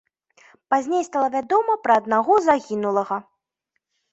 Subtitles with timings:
[0.73, 3.17] Пазней стала вядома пра аднаго загінулага.